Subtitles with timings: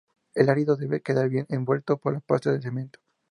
[0.33, 2.99] El árido debe quedar bien envuelto por la pasta de cemento.